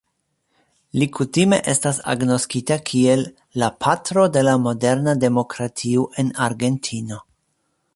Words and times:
Li 1.01 1.07
kutime 1.17 1.59
estas 1.73 1.99
agnoskita 2.15 2.79
kiel 2.93 3.23
"la 3.65 3.71
patro 3.87 4.27
de 4.39 4.47
la 4.51 4.59
moderna 4.67 5.19
demokratio 5.29 6.13
en 6.25 6.39
Argentino". 6.51 7.27